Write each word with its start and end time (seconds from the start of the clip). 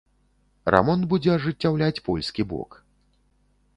Рамонт 0.75 1.03
будзе 1.11 1.29
ажыццяўляць 1.33 2.01
польскі 2.11 2.41
бок. 2.55 2.71